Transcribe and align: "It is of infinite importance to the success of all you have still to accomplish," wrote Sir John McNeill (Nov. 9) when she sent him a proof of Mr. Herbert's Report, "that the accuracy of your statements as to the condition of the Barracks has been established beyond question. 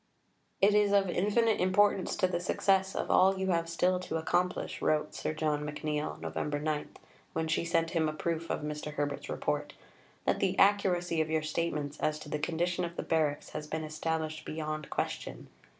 "It 0.61 0.73
is 0.73 0.93
of 0.93 1.11
infinite 1.11 1.59
importance 1.61 2.15
to 2.15 2.27
the 2.27 2.39
success 2.39 2.95
of 2.95 3.11
all 3.11 3.37
you 3.37 3.51
have 3.51 3.69
still 3.69 3.99
to 3.99 4.17
accomplish," 4.17 4.81
wrote 4.81 5.13
Sir 5.13 5.31
John 5.31 5.63
McNeill 5.63 6.19
(Nov. 6.19 6.35
9) 6.63 6.89
when 7.33 7.47
she 7.47 7.63
sent 7.63 7.91
him 7.91 8.09
a 8.09 8.13
proof 8.13 8.49
of 8.49 8.61
Mr. 8.61 8.93
Herbert's 8.93 9.29
Report, 9.29 9.75
"that 10.25 10.39
the 10.39 10.57
accuracy 10.57 11.21
of 11.21 11.29
your 11.29 11.43
statements 11.43 11.99
as 11.99 12.17
to 12.21 12.29
the 12.29 12.39
condition 12.39 12.83
of 12.83 12.95
the 12.95 13.03
Barracks 13.03 13.51
has 13.51 13.67
been 13.67 13.83
established 13.83 14.43
beyond 14.43 14.89
question. 14.89 15.49